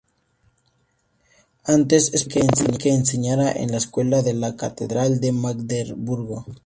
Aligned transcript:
Antes, 1.65 2.11
es 2.15 2.23
probable 2.25 2.75
que 2.79 2.89
enseñara 2.91 3.51
en 3.51 3.69
la 3.69 3.77
escuela 3.77 4.23
de 4.23 4.33
la 4.33 4.55
catedral 4.55 5.19
de 5.21 5.31
Magdeburgo. 5.31 6.43